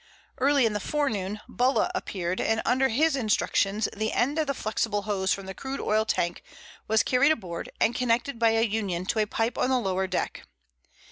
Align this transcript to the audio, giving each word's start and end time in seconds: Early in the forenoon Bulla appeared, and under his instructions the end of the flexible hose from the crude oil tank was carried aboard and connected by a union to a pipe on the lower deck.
Early 0.39 0.65
in 0.65 0.73
the 0.73 0.79
forenoon 0.79 1.41
Bulla 1.47 1.91
appeared, 1.93 2.41
and 2.41 2.63
under 2.65 2.89
his 2.89 3.15
instructions 3.15 3.87
the 3.95 4.13
end 4.13 4.39
of 4.39 4.47
the 4.47 4.55
flexible 4.55 5.03
hose 5.03 5.31
from 5.31 5.45
the 5.45 5.53
crude 5.53 5.79
oil 5.79 6.05
tank 6.05 6.41
was 6.87 7.03
carried 7.03 7.31
aboard 7.31 7.69
and 7.79 7.93
connected 7.93 8.39
by 8.39 8.49
a 8.49 8.63
union 8.63 9.05
to 9.05 9.19
a 9.19 9.27
pipe 9.27 9.59
on 9.59 9.69
the 9.69 9.77
lower 9.77 10.07
deck. 10.07 10.41